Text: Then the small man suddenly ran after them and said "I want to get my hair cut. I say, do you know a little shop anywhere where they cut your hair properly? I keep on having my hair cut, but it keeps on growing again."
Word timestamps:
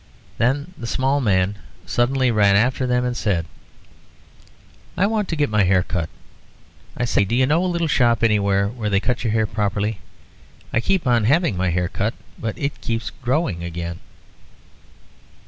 Then 0.39 0.73
the 0.79 0.87
small 0.87 1.21
man 1.21 1.59
suddenly 1.85 2.31
ran 2.31 2.55
after 2.55 2.87
them 2.87 3.05
and 3.05 3.15
said 3.15 3.45
"I 4.97 5.05
want 5.05 5.27
to 5.29 5.35
get 5.35 5.47
my 5.47 5.63
hair 5.63 5.83
cut. 5.83 6.09
I 6.97 7.05
say, 7.05 7.23
do 7.23 7.35
you 7.35 7.45
know 7.45 7.63
a 7.63 7.69
little 7.69 7.87
shop 7.87 8.23
anywhere 8.23 8.67
where 8.67 8.89
they 8.89 8.99
cut 8.99 9.23
your 9.23 9.31
hair 9.33 9.45
properly? 9.45 9.99
I 10.73 10.79
keep 10.79 11.05
on 11.05 11.25
having 11.25 11.55
my 11.55 11.69
hair 11.69 11.87
cut, 11.87 12.15
but 12.39 12.57
it 12.57 12.81
keeps 12.81 13.11
on 13.11 13.15
growing 13.21 13.63
again." 13.63 13.99